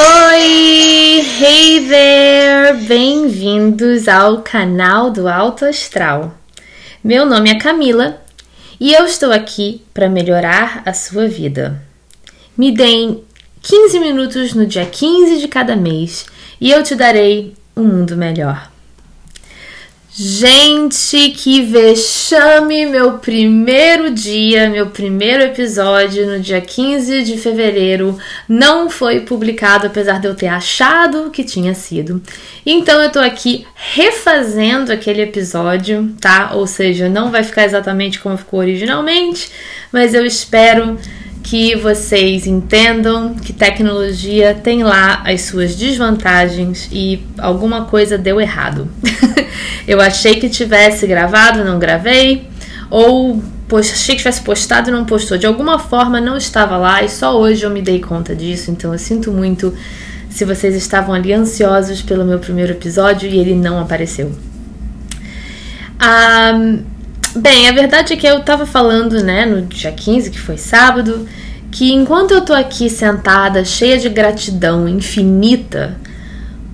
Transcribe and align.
Oi! 0.00 1.26
Hey 1.40 1.88
there! 1.88 2.84
Bem-vindos 2.86 4.06
ao 4.06 4.42
canal 4.42 5.10
do 5.10 5.26
Alto 5.26 5.64
Astral. 5.64 6.38
Meu 7.02 7.26
nome 7.26 7.50
é 7.50 7.58
Camila 7.58 8.22
e 8.78 8.92
eu 8.92 9.04
estou 9.06 9.32
aqui 9.32 9.82
para 9.92 10.08
melhorar 10.08 10.84
a 10.86 10.94
sua 10.94 11.26
vida. 11.26 11.82
Me 12.56 12.70
deem 12.70 13.24
15 13.60 13.98
minutos 13.98 14.54
no 14.54 14.68
dia 14.68 14.86
15 14.86 15.40
de 15.40 15.48
cada 15.48 15.74
mês 15.74 16.26
e 16.60 16.70
eu 16.70 16.80
te 16.84 16.94
darei 16.94 17.54
um 17.76 17.82
mundo 17.82 18.16
melhor. 18.16 18.67
Gente, 20.20 21.30
que 21.30 21.62
vexame! 21.62 22.84
Meu 22.86 23.18
primeiro 23.18 24.10
dia, 24.10 24.68
meu 24.68 24.88
primeiro 24.88 25.44
episódio 25.44 26.26
no 26.26 26.40
dia 26.40 26.60
15 26.60 27.22
de 27.22 27.38
fevereiro 27.38 28.18
não 28.48 28.90
foi 28.90 29.20
publicado, 29.20 29.86
apesar 29.86 30.18
de 30.18 30.26
eu 30.26 30.34
ter 30.34 30.48
achado 30.48 31.30
que 31.30 31.44
tinha 31.44 31.72
sido. 31.72 32.20
Então 32.66 33.00
eu 33.00 33.12
tô 33.12 33.20
aqui 33.20 33.64
refazendo 33.76 34.92
aquele 34.92 35.22
episódio, 35.22 36.12
tá? 36.20 36.50
Ou 36.52 36.66
seja, 36.66 37.08
não 37.08 37.30
vai 37.30 37.44
ficar 37.44 37.64
exatamente 37.64 38.18
como 38.18 38.36
ficou 38.36 38.58
originalmente, 38.58 39.48
mas 39.92 40.14
eu 40.14 40.26
espero 40.26 40.98
que 41.48 41.74
vocês 41.74 42.46
entendam 42.46 43.32
que 43.32 43.54
tecnologia 43.54 44.52
tem 44.52 44.82
lá 44.82 45.22
as 45.24 45.42
suas 45.42 45.74
desvantagens 45.74 46.90
e 46.92 47.24
alguma 47.38 47.86
coisa 47.86 48.18
deu 48.18 48.38
errado. 48.38 48.86
eu 49.88 49.98
achei 49.98 50.34
que 50.34 50.50
tivesse 50.50 51.06
gravado, 51.06 51.64
não 51.64 51.78
gravei, 51.78 52.46
ou 52.90 53.42
achei 53.72 54.14
que 54.14 54.18
tivesse 54.18 54.42
postado 54.42 54.90
e 54.90 54.92
não 54.92 55.06
postou. 55.06 55.38
De 55.38 55.46
alguma 55.46 55.78
forma 55.78 56.20
não 56.20 56.36
estava 56.36 56.76
lá 56.76 57.02
e 57.02 57.08
só 57.08 57.34
hoje 57.34 57.64
eu 57.64 57.70
me 57.70 57.80
dei 57.80 57.98
conta 57.98 58.36
disso, 58.36 58.70
então 58.70 58.92
eu 58.92 58.98
sinto 58.98 59.32
muito 59.32 59.72
se 60.28 60.44
vocês 60.44 60.74
estavam 60.74 61.14
ali 61.14 61.32
ansiosos 61.32 62.02
pelo 62.02 62.26
meu 62.26 62.38
primeiro 62.38 62.72
episódio 62.72 63.26
e 63.26 63.38
ele 63.38 63.54
não 63.54 63.80
apareceu. 63.80 64.30
Um, 65.98 66.97
Bem, 67.40 67.68
a 67.68 67.72
verdade 67.72 68.14
é 68.14 68.16
que 68.16 68.26
eu 68.26 68.40
tava 68.40 68.66
falando, 68.66 69.22
né, 69.22 69.46
no 69.46 69.62
dia 69.62 69.92
15, 69.92 70.28
que 70.28 70.40
foi 70.40 70.56
sábado, 70.56 71.24
que 71.70 71.92
enquanto 71.92 72.32
eu 72.32 72.40
tô 72.40 72.52
aqui 72.52 72.90
sentada, 72.90 73.64
cheia 73.64 73.96
de 73.96 74.08
gratidão 74.08 74.88
infinita 74.88 75.96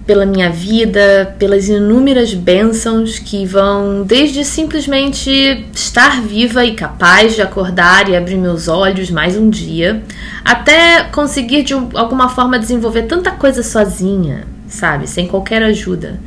pela 0.07 0.25
minha 0.25 0.49
vida, 0.49 1.37
pelas 1.39 1.69
inúmeras 1.69 2.33
bênçãos 2.33 3.19
que 3.19 3.45
vão 3.45 4.05
desde 4.05 4.43
simplesmente 4.43 5.31
estar 5.75 6.23
viva 6.23 6.65
e 6.65 6.75
capaz 6.75 7.35
de 7.35 7.43
acordar 7.43 8.09
e 8.09 8.17
abrir 8.17 8.39
meus 8.39 8.67
olhos 8.67 9.11
mais 9.11 9.37
um 9.37 9.51
dia, 9.51 10.03
até 10.43 11.05
conseguir 11.13 11.63
de 11.63 11.75
alguma 11.75 12.31
forma 12.31 12.59
desenvolver 12.59 13.03
tanta 13.03 13.33
coisa 13.33 13.63
sozinha, 13.63 14.47
sabe, 14.67 15.07
sem 15.07 15.29
qualquer 15.29 15.63
ajuda. 15.63 16.19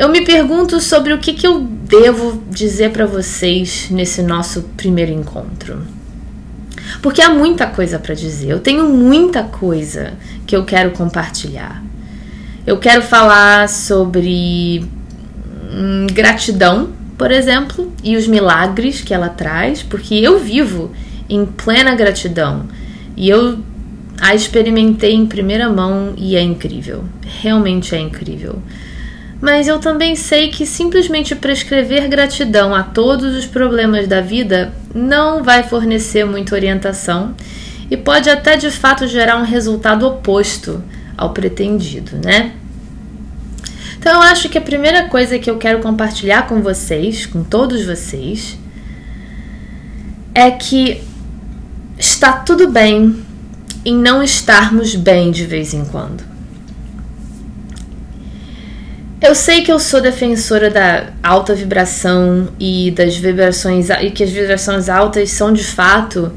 Eu 0.00 0.08
me 0.08 0.22
pergunto 0.22 0.80
sobre 0.80 1.12
o 1.12 1.18
que, 1.18 1.34
que 1.34 1.46
eu 1.46 1.60
devo 1.60 2.42
dizer 2.48 2.90
para 2.90 3.04
vocês 3.04 3.88
nesse 3.90 4.22
nosso 4.22 4.62
primeiro 4.74 5.12
encontro. 5.12 5.82
Porque 7.02 7.20
há 7.20 7.28
muita 7.28 7.66
coisa 7.66 7.98
para 7.98 8.14
dizer, 8.14 8.48
eu 8.48 8.60
tenho 8.60 8.88
muita 8.88 9.42
coisa 9.42 10.14
que 10.46 10.56
eu 10.56 10.64
quero 10.64 10.92
compartilhar. 10.92 11.84
Eu 12.66 12.78
quero 12.78 13.02
falar 13.02 13.68
sobre 13.68 14.86
hum, 15.70 16.06
gratidão, 16.10 16.94
por 17.18 17.30
exemplo, 17.30 17.92
e 18.02 18.16
os 18.16 18.26
milagres 18.26 19.02
que 19.02 19.12
ela 19.12 19.28
traz, 19.28 19.82
porque 19.82 20.14
eu 20.14 20.38
vivo 20.38 20.92
em 21.28 21.44
plena 21.44 21.94
gratidão 21.94 22.64
e 23.14 23.28
eu 23.28 23.58
a 24.18 24.34
experimentei 24.34 25.12
em 25.12 25.26
primeira 25.26 25.68
mão 25.68 26.14
e 26.16 26.36
é 26.36 26.40
incrível. 26.40 27.04
Realmente 27.42 27.94
é 27.94 27.98
incrível 27.98 28.62
mas 29.40 29.66
eu 29.66 29.78
também 29.78 30.14
sei 30.14 30.48
que 30.48 30.66
simplesmente 30.66 31.34
prescrever 31.34 32.08
gratidão 32.08 32.74
a 32.74 32.82
todos 32.82 33.34
os 33.34 33.46
problemas 33.46 34.06
da 34.06 34.20
vida 34.20 34.72
não 34.94 35.42
vai 35.42 35.62
fornecer 35.62 36.24
muita 36.24 36.54
orientação 36.54 37.34
e 37.90 37.96
pode 37.96 38.28
até 38.28 38.56
de 38.56 38.70
fato 38.70 39.06
gerar 39.06 39.36
um 39.36 39.44
resultado 39.44 40.06
oposto 40.06 40.82
ao 41.16 41.30
pretendido, 41.32 42.18
né? 42.22 42.52
Então 43.98 44.14
eu 44.14 44.22
acho 44.22 44.48
que 44.48 44.56
a 44.56 44.62
primeira 44.62 45.08
coisa 45.08 45.38
que 45.38 45.50
eu 45.50 45.58
quero 45.58 45.80
compartilhar 45.80 46.46
com 46.46 46.62
vocês, 46.62 47.26
com 47.26 47.42
todos 47.42 47.84
vocês, 47.84 48.58
é 50.34 50.50
que 50.50 51.02
está 51.98 52.32
tudo 52.32 52.70
bem 52.70 53.22
em 53.84 53.94
não 53.94 54.22
estarmos 54.22 54.94
bem 54.94 55.30
de 55.30 55.44
vez 55.44 55.74
em 55.74 55.84
quando. 55.84 56.29
Eu 59.22 59.34
sei 59.34 59.60
que 59.60 59.70
eu 59.70 59.78
sou 59.78 60.00
defensora 60.00 60.70
da 60.70 61.08
alta 61.22 61.54
vibração 61.54 62.48
e 62.58 62.90
das 62.90 63.18
vibrações 63.18 63.90
e 63.90 64.10
que 64.10 64.24
as 64.24 64.30
vibrações 64.30 64.88
altas 64.88 65.30
são 65.30 65.52
de 65.52 65.62
fato 65.62 66.32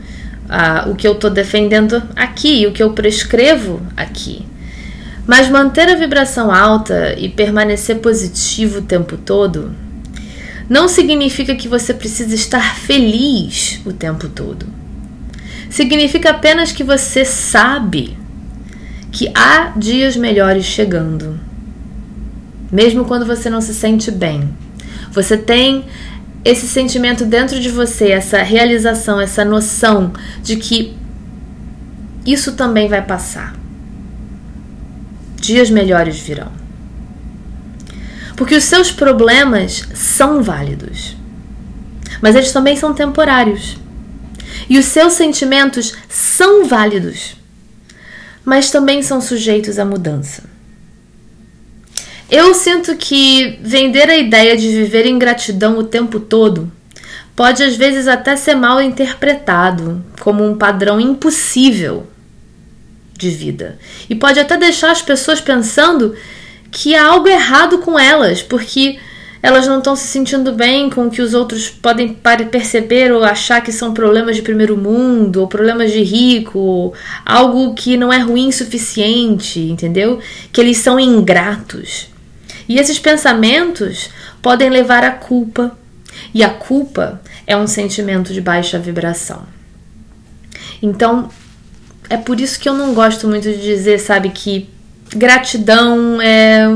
uh, 0.49 0.91
o 0.91 0.93
que 0.95 1.07
eu 1.07 1.13
estou 1.13 1.29
defendendo 1.29 2.03
aqui, 2.13 2.67
o 2.67 2.73
que 2.73 2.83
eu 2.83 2.91
prescrevo 2.91 3.81
aqui. 3.95 4.45
Mas 5.25 5.47
manter 5.47 5.88
a 5.88 5.95
vibração 5.95 6.51
alta 6.51 7.16
e 7.17 7.29
permanecer 7.29 7.99
positivo 7.99 8.79
o 8.79 8.83
tempo 8.83 9.16
todo 9.16 9.72
não 10.69 10.89
significa 10.89 11.55
que 11.55 11.69
você 11.69 11.93
precisa 11.93 12.35
estar 12.35 12.75
feliz 12.75 13.79
o 13.85 13.93
tempo 13.93 14.27
todo. 14.27 14.66
Significa 15.69 16.31
apenas 16.31 16.73
que 16.73 16.83
você 16.83 17.23
sabe 17.23 18.17
que 19.09 19.31
há 19.33 19.72
dias 19.77 20.17
melhores 20.17 20.66
chegando 20.66 21.39
mesmo 22.73 23.06
quando 23.06 23.23
você 23.23 23.51
não 23.51 23.61
se 23.61 23.72
sente 23.72 24.09
bem. 24.09 24.50
Você 25.11 25.38
tem 25.38 25.85
esse 26.44 26.67
sentimento 26.67 27.23
dentro 27.23 27.59
de 27.59 27.69
você, 27.69 28.09
essa 28.09 28.41
realização, 28.41 29.22
essa 29.22 29.45
noção 29.45 30.11
de 30.41 30.56
que 30.56 30.97
isso 32.25 32.53
também 32.53 32.89
vai 32.89 33.03
passar. 33.03 33.56
Dias 35.39 35.69
melhores 35.69 36.17
virão. 36.17 36.51
Porque 38.35 38.56
os 38.56 38.63
seus 38.63 38.91
problemas 38.91 39.88
são 39.94 40.41
válidos, 40.41 41.16
mas 42.23 42.35
eles 42.35 42.51
também 42.51 42.75
são 42.75 42.91
temporários. 42.91 43.78
E 44.67 44.79
os 44.79 44.85
seus 44.85 45.13
sentimentos 45.13 45.94
são 46.09 46.66
válidos, 46.66 47.35
mas 48.44 48.72
também 48.72 49.03
são 49.03 49.22
sujeitos 49.22 49.78
à 49.78 49.85
mudança. 49.85 50.53
Eu 52.29 52.53
sinto 52.53 52.95
que 52.95 53.59
vender 53.61 54.09
a 54.09 54.17
ideia 54.17 54.57
de 54.57 54.67
viver 54.67 55.06
em 55.06 55.19
gratidão 55.19 55.78
o 55.78 55.84
tempo 55.84 56.19
todo 56.19 56.72
pode 57.35 57.63
às 57.63 57.75
vezes 57.75 58.07
até 58.07 58.35
ser 58.35 58.56
mal 58.56 58.81
interpretado 58.81 60.03
como 60.19 60.44
um 60.44 60.56
padrão 60.56 61.00
impossível 61.00 62.07
de 63.17 63.29
vida. 63.29 63.78
E 64.09 64.16
pode 64.16 64.39
até 64.39 64.57
deixar 64.57 64.91
as 64.91 65.01
pessoas 65.01 65.39
pensando 65.39 66.16
que 66.72 66.95
há 66.95 67.06
algo 67.06 67.28
errado 67.28 67.79
com 67.79 67.97
elas, 67.97 68.41
porque 68.41 68.97
elas 69.41 69.67
não 69.67 69.79
estão 69.79 69.95
se 69.95 70.07
sentindo 70.07 70.53
bem 70.53 70.90
com 70.90 71.07
o 71.07 71.11
que 71.11 71.22
os 71.22 71.34
outros 71.34 71.69
podem 71.69 72.17
perceber 72.50 73.11
ou 73.11 73.23
achar 73.23 73.61
que 73.61 73.72
são 73.72 73.94
problemas 73.94 74.35
de 74.35 74.41
primeiro 74.41 74.78
mundo, 74.78 75.41
ou 75.41 75.47
problemas 75.47 75.91
de 75.91 76.01
rico, 76.01 76.57
ou 76.57 76.94
algo 77.25 77.73
que 77.73 77.97
não 77.97 78.11
é 78.11 78.19
ruim 78.19 78.47
o 78.47 78.53
suficiente, 78.53 79.59
entendeu? 79.59 80.19
Que 80.51 80.61
eles 80.61 80.78
são 80.78 81.00
ingratos. 81.00 82.12
E 82.67 82.77
esses 82.79 82.99
pensamentos 82.99 84.09
podem 84.41 84.69
levar 84.69 85.03
à 85.03 85.11
culpa, 85.11 85.77
e 86.33 86.43
a 86.43 86.49
culpa 86.49 87.21
é 87.45 87.55
um 87.57 87.67
sentimento 87.67 88.33
de 88.33 88.41
baixa 88.41 88.79
vibração. 88.79 89.43
Então, 90.81 91.29
é 92.09 92.17
por 92.17 92.39
isso 92.39 92.59
que 92.59 92.67
eu 92.67 92.73
não 92.73 92.93
gosto 92.93 93.27
muito 93.27 93.49
de 93.49 93.61
dizer, 93.61 93.99
sabe, 93.99 94.29
que 94.29 94.69
gratidão 95.15 96.21
é 96.21 96.67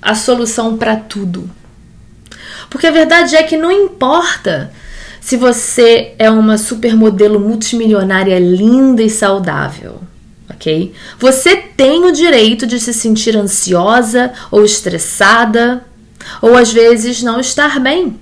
a 0.00 0.14
solução 0.14 0.76
para 0.76 0.96
tudo. 0.96 1.50
Porque 2.70 2.86
a 2.86 2.90
verdade 2.90 3.34
é 3.34 3.42
que 3.42 3.56
não 3.56 3.72
importa 3.72 4.72
se 5.20 5.36
você 5.36 6.14
é 6.18 6.30
uma 6.30 6.56
supermodelo 6.56 7.40
multimilionária 7.40 8.38
linda 8.38 9.02
e 9.02 9.10
saudável 9.10 10.00
ok? 10.50 10.92
Você 11.18 11.56
tem 11.56 12.04
o 12.04 12.12
direito 12.12 12.66
de 12.66 12.80
se 12.80 12.92
sentir 12.92 13.36
ansiosa 13.36 14.32
ou 14.50 14.64
estressada, 14.64 15.84
ou 16.42 16.56
às 16.56 16.72
vezes 16.72 17.22
não 17.22 17.40
estar 17.40 17.78
bem. 17.80 18.18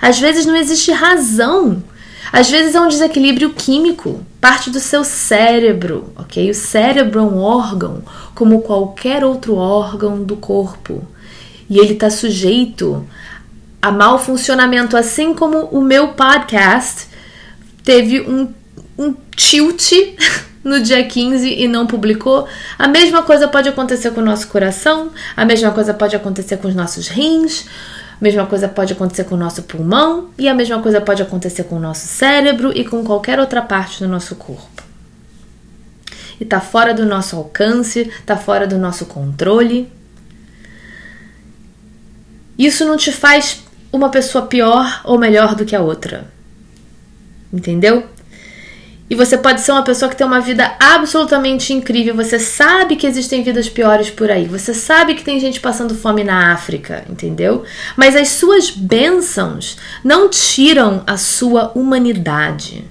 Às 0.00 0.18
vezes 0.18 0.44
não 0.44 0.56
existe 0.56 0.92
razão. 0.92 1.82
Às 2.30 2.50
vezes 2.50 2.74
é 2.74 2.80
um 2.80 2.88
desequilíbrio 2.88 3.50
químico, 3.50 4.24
parte 4.40 4.68
do 4.68 4.80
seu 4.80 5.02
cérebro, 5.02 6.12
ok? 6.16 6.50
O 6.50 6.54
cérebro 6.54 7.20
é 7.20 7.22
um 7.22 7.38
órgão 7.38 8.02
como 8.34 8.60
qualquer 8.60 9.24
outro 9.24 9.56
órgão 9.56 10.22
do 10.22 10.36
corpo 10.36 11.02
e 11.68 11.78
ele 11.78 11.94
está 11.94 12.10
sujeito 12.10 13.06
a 13.80 13.90
mau 13.90 14.18
funcionamento, 14.18 14.96
assim 14.96 15.34
como 15.34 15.66
o 15.66 15.80
meu 15.80 16.08
podcast 16.08 17.08
teve 17.84 18.20
um, 18.20 18.48
um 18.98 19.14
tilt 19.34 19.92
no 20.68 20.80
dia 20.80 21.02
15 21.04 21.48
e 21.48 21.66
não 21.66 21.86
publicou, 21.86 22.46
a 22.78 22.86
mesma 22.86 23.22
coisa 23.22 23.48
pode 23.48 23.68
acontecer 23.68 24.10
com 24.10 24.20
o 24.20 24.24
nosso 24.24 24.48
coração, 24.48 25.10
a 25.36 25.44
mesma 25.44 25.70
coisa 25.70 25.94
pode 25.94 26.14
acontecer 26.14 26.58
com 26.58 26.68
os 26.68 26.74
nossos 26.74 27.08
rins, 27.08 27.66
a 28.20 28.24
mesma 28.24 28.46
coisa 28.46 28.68
pode 28.68 28.92
acontecer 28.92 29.24
com 29.24 29.34
o 29.34 29.38
nosso 29.38 29.62
pulmão 29.62 30.30
e 30.38 30.48
a 30.48 30.54
mesma 30.54 30.80
coisa 30.80 31.00
pode 31.00 31.22
acontecer 31.22 31.64
com 31.64 31.76
o 31.76 31.80
nosso 31.80 32.06
cérebro 32.06 32.72
e 32.76 32.84
com 32.84 33.02
qualquer 33.04 33.40
outra 33.40 33.62
parte 33.62 34.00
do 34.00 34.08
nosso 34.08 34.36
corpo. 34.36 34.82
E 36.40 36.44
tá 36.44 36.60
fora 36.60 36.92
do 36.92 37.06
nosso 37.06 37.36
alcance, 37.36 38.10
tá 38.26 38.36
fora 38.36 38.66
do 38.66 38.78
nosso 38.78 39.06
controle. 39.06 39.90
Isso 42.56 42.84
não 42.84 42.96
te 42.96 43.10
faz 43.10 43.64
uma 43.92 44.08
pessoa 44.08 44.46
pior 44.46 45.00
ou 45.04 45.18
melhor 45.18 45.54
do 45.54 45.64
que 45.64 45.74
a 45.74 45.80
outra. 45.80 46.28
Entendeu? 47.52 48.06
E 49.10 49.14
você 49.14 49.38
pode 49.38 49.62
ser 49.62 49.72
uma 49.72 49.84
pessoa 49.84 50.10
que 50.10 50.16
tem 50.16 50.26
uma 50.26 50.40
vida 50.40 50.76
absolutamente 50.78 51.72
incrível. 51.72 52.14
Você 52.14 52.38
sabe 52.38 52.94
que 52.94 53.06
existem 53.06 53.42
vidas 53.42 53.68
piores 53.68 54.10
por 54.10 54.30
aí. 54.30 54.44
Você 54.46 54.74
sabe 54.74 55.14
que 55.14 55.24
tem 55.24 55.40
gente 55.40 55.60
passando 55.60 55.94
fome 55.94 56.22
na 56.22 56.52
África, 56.52 57.04
entendeu? 57.08 57.64
Mas 57.96 58.14
as 58.14 58.28
suas 58.28 58.70
bênçãos 58.70 59.78
não 60.04 60.28
tiram 60.28 61.02
a 61.06 61.16
sua 61.16 61.72
humanidade. 61.74 62.84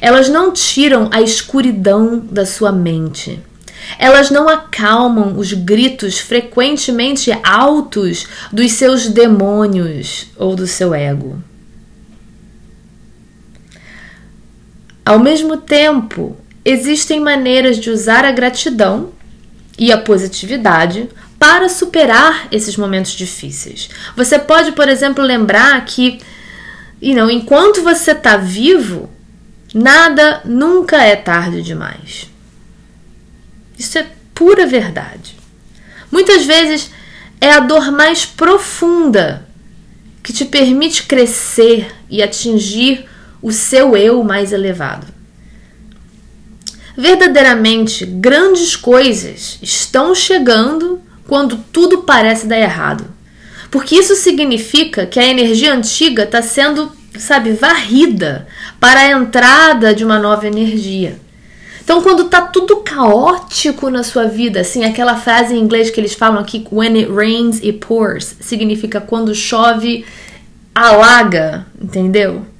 Elas 0.00 0.30
não 0.30 0.50
tiram 0.50 1.10
a 1.12 1.20
escuridão 1.20 2.18
da 2.18 2.46
sua 2.46 2.72
mente. 2.72 3.38
Elas 3.98 4.30
não 4.30 4.48
acalmam 4.48 5.36
os 5.36 5.52
gritos 5.52 6.18
frequentemente 6.18 7.30
altos 7.44 8.26
dos 8.50 8.72
seus 8.72 9.08
demônios 9.08 10.28
ou 10.38 10.56
do 10.56 10.66
seu 10.66 10.94
ego. 10.94 11.38
Ao 15.04 15.18
mesmo 15.18 15.56
tempo, 15.56 16.36
existem 16.64 17.20
maneiras 17.20 17.76
de 17.78 17.90
usar 17.90 18.24
a 18.24 18.32
gratidão 18.32 19.12
e 19.78 19.92
a 19.92 19.98
positividade 19.98 21.08
para 21.38 21.68
superar 21.68 22.48
esses 22.50 22.76
momentos 22.76 23.12
difíceis. 23.12 23.90
Você 24.16 24.38
pode, 24.38 24.72
por 24.72 24.88
exemplo, 24.88 25.22
lembrar 25.22 25.84
que 25.84 26.20
e 27.04 27.14
não, 27.14 27.30
enquanto 27.30 27.82
você 27.82 28.12
está 28.12 28.38
vivo, 28.38 29.10
nada 29.74 30.40
nunca 30.42 31.02
é 31.02 31.14
tarde 31.14 31.60
demais. 31.60 32.30
Isso 33.78 33.98
é 33.98 34.06
pura 34.34 34.66
verdade. 34.66 35.36
Muitas 36.10 36.46
vezes 36.46 36.90
é 37.40 37.50
a 37.50 37.60
dor 37.60 37.92
mais 37.92 38.24
profunda 38.24 39.46
que 40.22 40.32
te 40.32 40.46
permite 40.46 41.02
crescer 41.02 41.94
e 42.08 42.22
atingir 42.22 43.06
o 43.44 43.52
seu 43.52 43.94
eu 43.94 44.24
mais 44.24 44.54
elevado. 44.54 45.06
Verdadeiramente, 46.96 48.06
grandes 48.06 48.74
coisas 48.74 49.58
estão 49.60 50.14
chegando 50.14 50.98
quando 51.28 51.58
tudo 51.70 52.04
parece 52.04 52.46
dar 52.46 52.58
errado. 52.58 53.04
Porque 53.70 53.96
isso 53.96 54.14
significa 54.14 55.04
que 55.04 55.20
a 55.20 55.26
energia 55.26 55.74
antiga 55.74 56.22
está 56.22 56.40
sendo, 56.40 56.90
sabe, 57.18 57.52
varrida 57.52 58.48
para 58.80 59.00
a 59.00 59.10
entrada 59.10 59.94
de 59.94 60.06
uma 60.06 60.18
nova 60.18 60.46
energia. 60.46 61.20
Então, 61.82 62.00
quando 62.00 62.30
tá 62.30 62.40
tudo 62.40 62.78
caótico 62.78 63.90
na 63.90 64.02
sua 64.02 64.24
vida, 64.24 64.60
assim, 64.60 64.86
aquela 64.86 65.16
frase 65.16 65.54
em 65.54 65.60
inglês 65.60 65.90
que 65.90 66.00
eles 66.00 66.14
falam 66.14 66.40
aqui, 66.40 66.66
when 66.72 66.96
it 66.96 67.12
rains 67.12 67.56
it 67.56 67.74
pours, 67.74 68.36
significa 68.40 69.02
quando 69.02 69.34
chove, 69.34 70.06
alaga, 70.74 71.66
entendeu? 71.78 72.53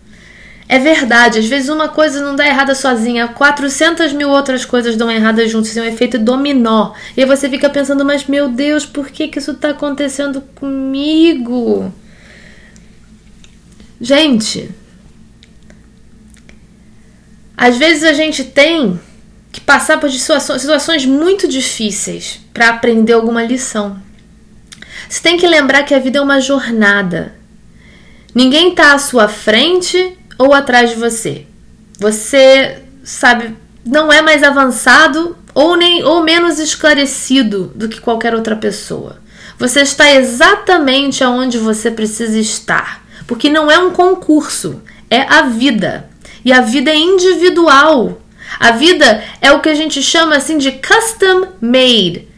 É 0.66 0.78
verdade, 0.78 1.38
às 1.38 1.46
vezes 1.46 1.68
uma 1.68 1.88
coisa 1.88 2.22
não 2.22 2.34
dá 2.34 2.46
errada 2.46 2.74
sozinha, 2.74 3.28
400 3.28 4.14
mil 4.14 4.30
outras 4.30 4.64
coisas 4.64 4.96
dão 4.96 5.10
errada 5.10 5.46
juntas, 5.46 5.76
é 5.76 5.82
um 5.82 5.84
efeito 5.84 6.18
dominó. 6.18 6.94
E 7.16 7.20
aí 7.20 7.26
você 7.26 7.50
fica 7.50 7.68
pensando, 7.68 8.04
mas 8.04 8.26
meu 8.26 8.48
Deus, 8.48 8.86
por 8.86 9.08
que, 9.10 9.28
que 9.28 9.38
isso 9.38 9.50
está 9.50 9.70
acontecendo 9.70 10.40
comigo? 10.54 11.92
Gente, 14.00 14.70
às 17.56 17.76
vezes 17.76 18.02
a 18.02 18.14
gente 18.14 18.44
tem 18.44 18.98
que 19.52 19.60
passar 19.60 20.00
por 20.00 20.10
situações, 20.10 20.62
situações 20.62 21.06
muito 21.06 21.46
difíceis 21.46 22.40
para 22.52 22.70
aprender 22.70 23.12
alguma 23.12 23.42
lição. 23.42 24.02
Você 25.08 25.22
tem 25.22 25.36
que 25.36 25.46
lembrar 25.46 25.84
que 25.84 25.94
a 25.94 25.98
vida 25.98 26.18
é 26.18 26.22
uma 26.22 26.40
jornada. 26.40 27.34
Ninguém 28.34 28.70
está 28.70 28.94
à 28.94 28.98
sua 28.98 29.28
frente 29.28 30.18
ou 30.38 30.52
atrás 30.52 30.90
de 30.90 30.96
você. 30.96 31.46
Você, 31.98 32.82
sabe, 33.02 33.56
não 33.84 34.12
é 34.12 34.22
mais 34.22 34.42
avançado 34.42 35.36
ou 35.54 35.76
nem 35.76 36.02
ou 36.02 36.22
menos 36.22 36.58
esclarecido 36.58 37.72
do 37.74 37.88
que 37.88 38.00
qualquer 38.00 38.34
outra 38.34 38.56
pessoa. 38.56 39.18
Você 39.58 39.82
está 39.82 40.12
exatamente 40.12 41.22
aonde 41.22 41.58
você 41.58 41.90
precisa 41.90 42.38
estar, 42.38 43.04
porque 43.26 43.48
não 43.48 43.70
é 43.70 43.78
um 43.78 43.90
concurso, 43.90 44.82
é 45.08 45.22
a 45.22 45.42
vida. 45.42 46.10
E 46.44 46.52
a 46.52 46.60
vida 46.60 46.90
é 46.90 46.96
individual. 46.96 48.20
A 48.58 48.72
vida 48.72 49.22
é 49.40 49.52
o 49.52 49.60
que 49.60 49.68
a 49.68 49.74
gente 49.74 50.02
chama 50.02 50.36
assim 50.36 50.58
de 50.58 50.72
custom 50.72 51.48
made 51.60 52.28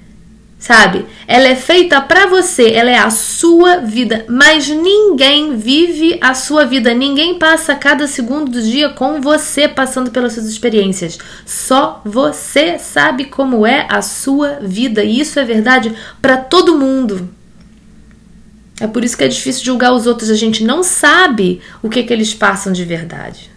sabe? 0.58 1.06
Ela 1.26 1.48
é 1.48 1.54
feita 1.54 2.00
para 2.00 2.26
você, 2.26 2.70
ela 2.70 2.90
é 2.90 2.98
a 2.98 3.10
sua 3.10 3.76
vida, 3.78 4.24
mas 4.28 4.68
ninguém 4.68 5.56
vive 5.56 6.18
a 6.20 6.34
sua 6.34 6.64
vida, 6.64 6.94
ninguém 6.94 7.38
passa 7.38 7.74
cada 7.74 8.06
segundo 8.06 8.50
do 8.50 8.62
dia 8.62 8.90
com 8.90 9.20
você 9.20 9.68
passando 9.68 10.10
pelas 10.10 10.32
suas 10.32 10.46
experiências. 10.46 11.18
Só 11.44 12.00
você 12.04 12.78
sabe 12.78 13.26
como 13.26 13.66
é 13.66 13.86
a 13.88 14.00
sua 14.02 14.58
vida, 14.62 15.04
e 15.04 15.20
isso 15.20 15.38
é 15.38 15.44
verdade 15.44 15.94
para 16.22 16.36
todo 16.36 16.78
mundo. 16.78 17.28
É 18.80 18.86
por 18.86 19.04
isso 19.04 19.16
que 19.16 19.24
é 19.24 19.28
difícil 19.28 19.64
julgar 19.64 19.92
os 19.92 20.06
outros, 20.06 20.30
a 20.30 20.34
gente 20.34 20.64
não 20.64 20.82
sabe 20.82 21.60
o 21.82 21.88
que, 21.88 22.02
que 22.02 22.12
eles 22.12 22.34
passam 22.34 22.72
de 22.72 22.84
verdade. 22.84 23.50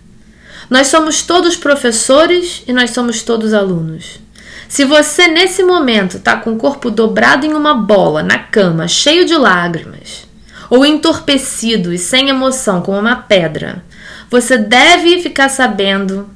Nós 0.69 0.87
somos 0.87 1.23
todos 1.23 1.55
professores 1.55 2.63
e 2.67 2.71
nós 2.71 2.91
somos 2.91 3.23
todos 3.23 3.53
alunos. 3.53 4.19
Se 4.69 4.85
você 4.85 5.27
nesse 5.27 5.63
momento 5.63 6.17
está 6.17 6.37
com 6.37 6.53
o 6.53 6.57
corpo 6.57 6.91
dobrado 6.91 7.43
em 7.43 7.53
uma 7.55 7.73
bola 7.73 8.21
na 8.21 8.37
cama, 8.37 8.87
cheio 8.87 9.25
de 9.25 9.35
lágrimas, 9.35 10.27
ou 10.69 10.85
entorpecido 10.85 11.91
e 11.91 11.97
sem 11.97 12.29
emoção 12.29 12.79
como 12.83 12.99
uma 12.99 13.15
pedra, 13.15 13.83
você 14.29 14.59
deve 14.59 15.23
ficar 15.23 15.49
sabendo 15.49 16.29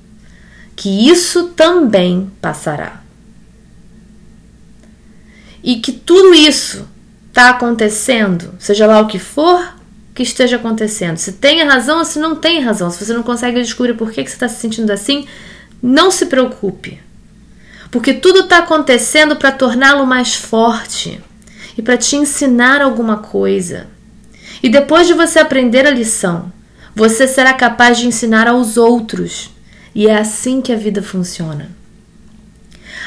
que 0.75 1.07
isso 1.07 1.49
também 1.49 2.31
passará. 2.41 3.03
E 5.63 5.75
que 5.75 5.91
tudo 5.91 6.33
isso 6.33 6.89
está 7.29 7.51
acontecendo, 7.51 8.55
seja 8.57 8.87
lá 8.87 8.99
o 8.99 9.07
que 9.07 9.19
for 9.19 9.75
que 10.15 10.23
esteja 10.23 10.55
acontecendo, 10.55 11.17
se 11.17 11.33
tem 11.33 11.63
razão 11.63 11.99
ou 11.99 12.05
se 12.05 12.17
não 12.17 12.35
tem 12.35 12.59
razão, 12.61 12.89
se 12.89 13.03
você 13.03 13.13
não 13.13 13.23
consegue 13.23 13.61
descobrir 13.61 13.93
por 13.93 14.11
que, 14.11 14.23
que 14.23 14.29
você 14.29 14.35
está 14.35 14.47
se 14.47 14.59
sentindo 14.59 14.91
assim, 14.91 15.27
não 15.81 16.09
se 16.09 16.25
preocupe 16.25 16.99
porque 17.93 18.11
tudo 18.11 18.39
está 18.39 18.57
acontecendo 18.57 19.35
para 19.35 19.51
torná-lo 19.51 20.03
mais 20.03 20.33
forte 20.33 21.21
e 21.77 21.81
para 21.83 21.95
te 21.95 22.15
ensinar 22.15 22.81
alguma 22.81 23.17
coisa. 23.17 23.85
E 24.63 24.67
depois 24.67 25.05
de 25.05 25.13
você 25.13 25.37
aprender 25.37 25.85
a 25.85 25.91
lição, 25.91 26.51
você 26.95 27.27
será 27.27 27.53
capaz 27.53 27.99
de 27.99 28.07
ensinar 28.07 28.47
aos 28.47 28.77
outros. 28.77 29.51
E 29.93 30.07
é 30.07 30.17
assim 30.17 30.59
que 30.59 30.73
a 30.73 30.75
vida 30.75 31.03
funciona. 31.03 31.69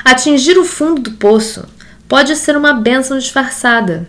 Atingir 0.05 0.57
o 0.57 0.65
fundo 0.65 1.03
do 1.03 1.11
poço 1.17 1.65
pode 2.07 2.37
ser 2.37 2.57
uma 2.57 2.73
bênção 2.73 3.19
disfarçada. 3.19 4.07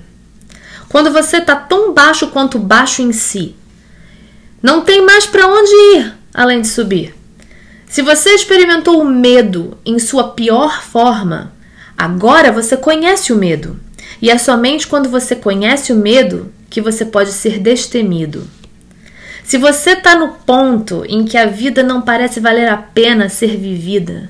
Quando 0.89 1.11
você 1.11 1.37
está 1.37 1.55
tão 1.55 1.91
baixo 1.91 2.27
quanto 2.27 2.59
baixo 2.59 3.01
em 3.01 3.11
si, 3.11 3.55
não 4.61 4.81
tem 4.81 5.03
mais 5.03 5.25
para 5.25 5.47
onde 5.47 5.71
ir 5.97 6.13
além 6.31 6.61
de 6.61 6.67
subir. 6.67 7.16
Se 7.87 8.01
você 8.01 8.31
experimentou 8.31 9.01
o 9.01 9.05
medo 9.05 9.77
em 9.85 9.97
sua 9.97 10.29
pior 10.31 10.83
forma, 10.83 11.53
agora 11.97 12.51
você 12.51 12.75
conhece 12.75 13.31
o 13.31 13.37
medo. 13.37 13.79
E 14.21 14.29
é 14.29 14.37
somente 14.37 14.85
quando 14.85 15.09
você 15.09 15.35
conhece 15.35 15.93
o 15.93 15.95
medo 15.95 16.51
que 16.69 16.81
você 16.81 17.05
pode 17.05 17.31
ser 17.31 17.59
destemido. 17.59 18.45
Se 19.43 19.57
você 19.57 19.91
está 19.91 20.15
no 20.15 20.33
ponto 20.33 21.05
em 21.07 21.23
que 21.23 21.37
a 21.37 21.45
vida 21.45 21.81
não 21.81 22.01
parece 22.01 22.41
valer 22.41 22.67
a 22.67 22.77
pena 22.77 23.29
ser 23.29 23.55
vivida, 23.55 24.29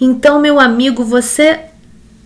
então, 0.00 0.40
meu 0.40 0.58
amigo, 0.58 1.04
você 1.04 1.60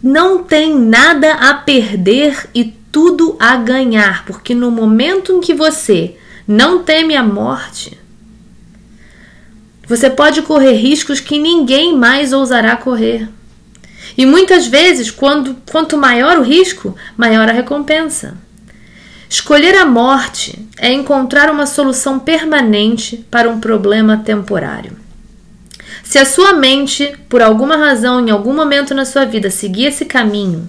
não 0.02 0.42
tem 0.42 0.74
nada 0.74 1.34
a 1.34 1.54
perder 1.54 2.48
e 2.54 2.64
tudo 2.64 3.36
a 3.38 3.56
ganhar, 3.56 4.24
porque 4.24 4.54
no 4.54 4.70
momento 4.70 5.32
em 5.32 5.40
que 5.40 5.54
você 5.54 6.16
não 6.48 6.82
teme 6.82 7.14
a 7.14 7.22
morte, 7.22 7.99
você 9.90 10.08
pode 10.08 10.42
correr 10.42 10.74
riscos 10.74 11.18
que 11.18 11.36
ninguém 11.36 11.96
mais 11.96 12.32
ousará 12.32 12.76
correr. 12.76 13.28
E 14.16 14.24
muitas 14.24 14.68
vezes, 14.68 15.10
quando, 15.10 15.56
quanto 15.68 15.98
maior 15.98 16.38
o 16.38 16.44
risco, 16.44 16.94
maior 17.16 17.48
a 17.48 17.52
recompensa. 17.52 18.36
Escolher 19.28 19.74
a 19.74 19.84
morte 19.84 20.64
é 20.78 20.92
encontrar 20.92 21.50
uma 21.50 21.66
solução 21.66 22.20
permanente 22.20 23.26
para 23.28 23.50
um 23.50 23.58
problema 23.58 24.18
temporário. 24.18 24.96
Se 26.04 26.20
a 26.20 26.24
sua 26.24 26.52
mente, 26.52 27.12
por 27.28 27.42
alguma 27.42 27.76
razão, 27.76 28.24
em 28.24 28.30
algum 28.30 28.54
momento 28.54 28.94
na 28.94 29.04
sua 29.04 29.24
vida, 29.24 29.50
seguir 29.50 29.86
esse 29.86 30.04
caminho, 30.04 30.68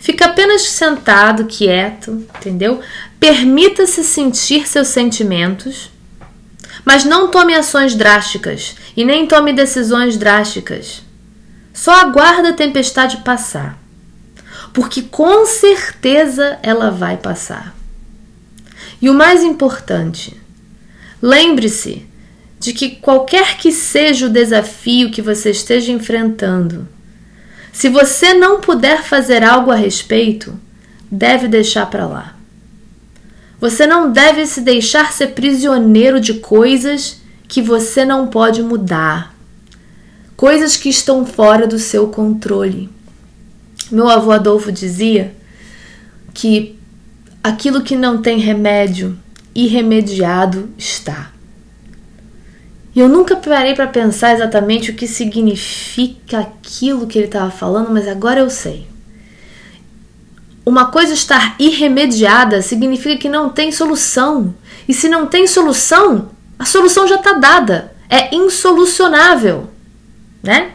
fica 0.00 0.26
apenas 0.26 0.62
sentado, 0.62 1.44
quieto, 1.44 2.26
entendeu? 2.36 2.80
Permita-se 3.20 4.02
sentir 4.02 4.66
seus 4.66 4.88
sentimentos, 4.88 5.92
mas 6.84 7.04
não 7.04 7.28
tome 7.28 7.54
ações 7.54 7.94
drásticas 7.94 8.76
e 8.96 9.04
nem 9.04 9.26
tome 9.26 9.52
decisões 9.52 10.16
drásticas. 10.16 11.02
Só 11.72 11.92
aguarda 11.92 12.50
a 12.50 12.54
tempestade 12.54 13.18
passar, 13.18 13.78
porque 14.72 15.02
com 15.02 15.46
certeza 15.46 16.58
ela 16.62 16.90
vai 16.90 17.16
passar. 17.16 17.74
E 19.00 19.08
o 19.08 19.14
mais 19.14 19.42
importante, 19.42 20.36
lembre-se 21.22 22.06
de 22.58 22.72
que 22.72 22.96
qualquer 22.96 23.56
que 23.56 23.70
seja 23.70 24.26
o 24.26 24.30
desafio 24.30 25.10
que 25.10 25.22
você 25.22 25.50
esteja 25.50 25.92
enfrentando, 25.92 26.88
se 27.72 27.88
você 27.88 28.34
não 28.34 28.60
puder 28.60 29.04
fazer 29.04 29.44
algo 29.44 29.70
a 29.70 29.76
respeito, 29.76 30.58
deve 31.10 31.46
deixar 31.46 31.86
para 31.86 32.06
lá. 32.06 32.37
Você 33.60 33.86
não 33.86 34.12
deve 34.12 34.46
se 34.46 34.60
deixar 34.60 35.12
ser 35.12 35.28
prisioneiro 35.28 36.20
de 36.20 36.34
coisas 36.34 37.20
que 37.48 37.60
você 37.60 38.04
não 38.04 38.28
pode 38.28 38.62
mudar, 38.62 39.34
coisas 40.36 40.76
que 40.76 40.88
estão 40.88 41.26
fora 41.26 41.66
do 41.66 41.78
seu 41.78 42.08
controle. 42.08 42.88
Meu 43.90 44.08
avô 44.08 44.30
Adolfo 44.30 44.70
dizia 44.70 45.34
que 46.32 46.78
aquilo 47.42 47.82
que 47.82 47.96
não 47.96 48.22
tem 48.22 48.38
remédio, 48.38 49.18
irremediado 49.54 50.70
está. 50.78 51.32
E 52.94 53.00
eu 53.00 53.08
nunca 53.08 53.36
parei 53.36 53.74
para 53.74 53.86
pensar 53.86 54.34
exatamente 54.34 54.90
o 54.90 54.94
que 54.94 55.06
significa 55.06 56.40
aquilo 56.40 57.06
que 57.06 57.18
ele 57.18 57.26
estava 57.26 57.50
falando, 57.50 57.90
mas 57.90 58.06
agora 58.06 58.40
eu 58.40 58.50
sei. 58.50 58.86
Uma 60.68 60.90
coisa 60.90 61.14
estar 61.14 61.56
irremediada 61.58 62.60
significa 62.60 63.16
que 63.16 63.28
não 63.30 63.48
tem 63.48 63.72
solução. 63.72 64.54
E 64.86 64.92
se 64.92 65.08
não 65.08 65.24
tem 65.24 65.46
solução, 65.46 66.28
a 66.58 66.66
solução 66.66 67.08
já 67.08 67.14
está 67.14 67.32
dada. 67.32 67.96
É 68.06 68.34
insolucionável, 68.36 69.70
né? 70.42 70.72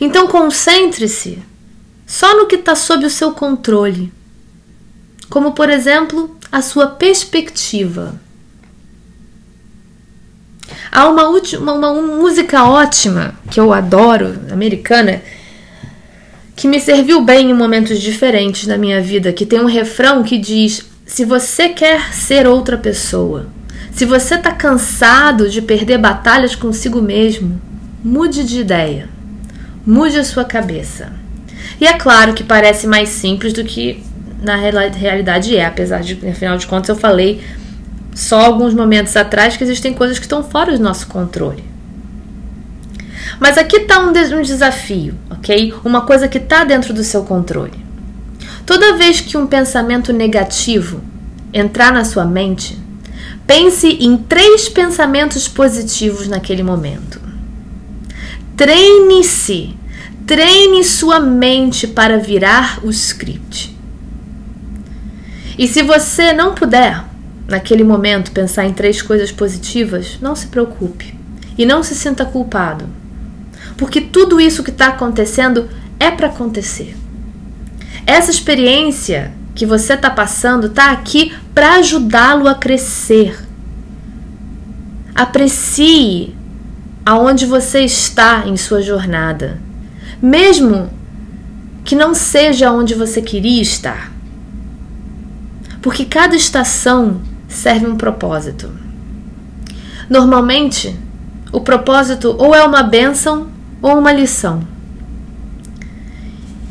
Então 0.00 0.28
concentre-se 0.28 1.42
só 2.06 2.36
no 2.36 2.46
que 2.46 2.54
está 2.54 2.76
sob 2.76 3.04
o 3.04 3.10
seu 3.10 3.32
controle, 3.32 4.12
como 5.28 5.50
por 5.50 5.68
exemplo 5.68 6.36
a 6.52 6.62
sua 6.62 6.86
perspectiva. 6.86 8.14
Há 10.92 11.08
uma, 11.08 11.24
última, 11.24 11.72
uma, 11.72 11.90
uma 11.90 12.16
música 12.18 12.62
ótima 12.62 13.34
que 13.50 13.58
eu 13.58 13.72
adoro, 13.72 14.38
americana, 14.52 15.20
que 16.62 16.68
me 16.68 16.78
serviu 16.78 17.20
bem 17.20 17.50
em 17.50 17.54
momentos 17.54 18.00
diferentes 18.00 18.68
da 18.68 18.78
minha 18.78 19.00
vida, 19.00 19.32
que 19.32 19.44
tem 19.44 19.60
um 19.60 19.66
refrão 19.66 20.22
que 20.22 20.38
diz: 20.38 20.88
Se 21.04 21.24
você 21.24 21.70
quer 21.70 22.14
ser 22.14 22.46
outra 22.46 22.78
pessoa, 22.78 23.48
se 23.90 24.04
você 24.04 24.36
está 24.36 24.52
cansado 24.52 25.50
de 25.50 25.60
perder 25.60 25.98
batalhas 25.98 26.54
consigo 26.54 27.02
mesmo, 27.02 27.60
mude 28.04 28.44
de 28.44 28.60
ideia, 28.60 29.08
mude 29.84 30.16
a 30.16 30.22
sua 30.22 30.44
cabeça. 30.44 31.12
E 31.80 31.84
é 31.84 31.94
claro 31.94 32.32
que 32.32 32.44
parece 32.44 32.86
mais 32.86 33.08
simples 33.08 33.52
do 33.52 33.64
que 33.64 34.00
na 34.40 34.54
realidade 34.54 35.56
é, 35.56 35.66
apesar 35.66 36.00
de, 36.00 36.16
afinal 36.28 36.56
de 36.56 36.68
contas, 36.68 36.90
eu 36.90 36.96
falei 36.96 37.40
só 38.14 38.40
alguns 38.40 38.72
momentos 38.72 39.16
atrás 39.16 39.56
que 39.56 39.64
existem 39.64 39.92
coisas 39.92 40.16
que 40.16 40.26
estão 40.26 40.44
fora 40.44 40.78
do 40.78 40.84
nosso 40.84 41.08
controle. 41.08 41.71
Mas 43.42 43.58
aqui 43.58 43.78
está 43.78 43.98
um, 43.98 44.10
um 44.10 44.42
desafio, 44.42 45.16
ok? 45.28 45.74
Uma 45.84 46.02
coisa 46.02 46.28
que 46.28 46.38
está 46.38 46.62
dentro 46.62 46.94
do 46.94 47.02
seu 47.02 47.24
controle. 47.24 47.84
Toda 48.64 48.96
vez 48.96 49.20
que 49.20 49.36
um 49.36 49.48
pensamento 49.48 50.12
negativo 50.12 51.00
entrar 51.52 51.92
na 51.92 52.04
sua 52.04 52.24
mente, 52.24 52.78
pense 53.44 53.88
em 53.88 54.16
três 54.16 54.68
pensamentos 54.68 55.48
positivos 55.48 56.28
naquele 56.28 56.62
momento. 56.62 57.20
Treine-se, 58.56 59.74
treine 60.24 60.84
sua 60.84 61.18
mente 61.18 61.88
para 61.88 62.18
virar 62.18 62.78
o 62.84 62.90
script. 62.90 63.76
E 65.58 65.66
se 65.66 65.82
você 65.82 66.32
não 66.32 66.54
puder, 66.54 67.04
naquele 67.48 67.82
momento, 67.82 68.30
pensar 68.30 68.66
em 68.66 68.72
três 68.72 69.02
coisas 69.02 69.32
positivas, 69.32 70.16
não 70.22 70.36
se 70.36 70.46
preocupe 70.46 71.18
e 71.58 71.66
não 71.66 71.82
se 71.82 71.96
sinta 71.96 72.24
culpado, 72.24 73.01
porque 73.76 74.00
tudo 74.00 74.40
isso 74.40 74.62
que 74.62 74.70
está 74.70 74.88
acontecendo 74.88 75.68
é 75.98 76.10
para 76.10 76.28
acontecer. 76.28 76.96
Essa 78.06 78.30
experiência 78.30 79.32
que 79.54 79.66
você 79.66 79.94
está 79.94 80.10
passando 80.10 80.66
está 80.66 80.90
aqui 80.90 81.32
para 81.54 81.76
ajudá-lo 81.76 82.48
a 82.48 82.54
crescer. 82.54 83.38
Aprecie 85.14 86.34
aonde 87.04 87.46
você 87.46 87.80
está 87.80 88.44
em 88.46 88.56
sua 88.56 88.80
jornada, 88.80 89.60
mesmo 90.20 90.90
que 91.84 91.94
não 91.94 92.14
seja 92.14 92.72
onde 92.72 92.94
você 92.94 93.20
queria 93.20 93.60
estar. 93.60 94.12
Porque 95.80 96.04
cada 96.04 96.36
estação 96.36 97.20
serve 97.48 97.86
um 97.86 97.96
propósito. 97.96 98.70
Normalmente, 100.08 100.96
o 101.50 101.60
propósito 101.60 102.34
ou 102.38 102.54
é 102.54 102.64
uma 102.64 102.82
bênção 102.82 103.48
ou 103.82 103.98
uma 103.98 104.12
lição. 104.12 104.62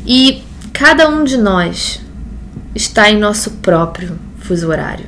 E 0.06 0.42
cada 0.72 1.08
um 1.08 1.22
de 1.22 1.36
nós 1.36 2.00
está 2.74 3.10
em 3.10 3.18
nosso 3.18 3.50
próprio 3.52 4.18
fuso 4.40 4.68
horário. 4.68 5.06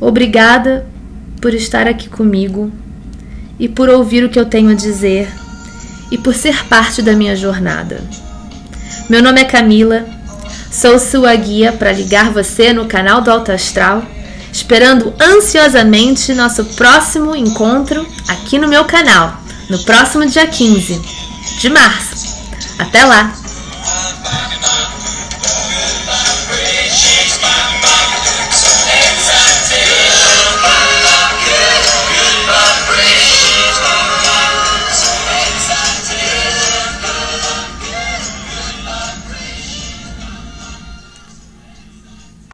Obrigada 0.00 0.86
por 1.40 1.54
estar 1.54 1.86
aqui 1.86 2.08
comigo 2.08 2.72
e 3.58 3.68
por 3.68 3.88
ouvir 3.88 4.24
o 4.24 4.28
que 4.28 4.40
eu 4.40 4.46
tenho 4.46 4.70
a 4.70 4.74
dizer 4.74 5.30
e 6.10 6.18
por 6.18 6.34
ser 6.34 6.66
parte 6.66 7.02
da 7.02 7.12
minha 7.12 7.36
jornada. 7.36 8.00
Meu 9.08 9.22
nome 9.22 9.40
é 9.40 9.44
Camila 9.44 10.04
Sou 10.72 10.98
sua 10.98 11.36
guia 11.36 11.70
para 11.70 11.92
ligar 11.92 12.30
você 12.30 12.72
no 12.72 12.86
canal 12.86 13.20
do 13.20 13.30
Alto 13.30 13.52
Astral, 13.52 14.02
esperando 14.50 15.12
ansiosamente 15.20 16.32
nosso 16.32 16.64
próximo 16.64 17.36
encontro 17.36 18.08
aqui 18.26 18.58
no 18.58 18.66
meu 18.66 18.86
canal, 18.86 19.41
no 19.72 19.82
próximo 19.84 20.26
dia 20.26 20.46
15 20.46 21.00
de 21.58 21.70
março. 21.70 22.36
Até 22.78 23.06
lá! 23.06 23.41